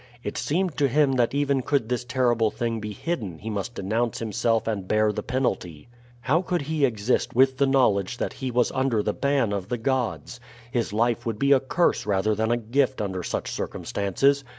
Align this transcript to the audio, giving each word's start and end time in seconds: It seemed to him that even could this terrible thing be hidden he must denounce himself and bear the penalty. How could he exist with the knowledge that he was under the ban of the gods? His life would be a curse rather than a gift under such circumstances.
It 0.23 0.35
seemed 0.35 0.75
to 0.77 0.87
him 0.87 1.11
that 1.11 1.35
even 1.35 1.61
could 1.61 1.87
this 1.87 2.03
terrible 2.03 2.49
thing 2.49 2.79
be 2.79 2.91
hidden 2.91 3.37
he 3.37 3.51
must 3.51 3.75
denounce 3.75 4.17
himself 4.17 4.65
and 4.67 4.87
bear 4.87 5.11
the 5.11 5.21
penalty. 5.21 5.89
How 6.21 6.41
could 6.41 6.63
he 6.63 6.85
exist 6.85 7.35
with 7.35 7.57
the 7.59 7.67
knowledge 7.67 8.17
that 8.17 8.33
he 8.41 8.49
was 8.49 8.71
under 8.71 9.03
the 9.03 9.13
ban 9.13 9.53
of 9.53 9.69
the 9.69 9.77
gods? 9.77 10.39
His 10.71 10.91
life 10.91 11.27
would 11.27 11.37
be 11.37 11.51
a 11.51 11.59
curse 11.59 12.07
rather 12.07 12.33
than 12.33 12.49
a 12.49 12.57
gift 12.57 12.99
under 12.99 13.21
such 13.21 13.51
circumstances. 13.51 14.43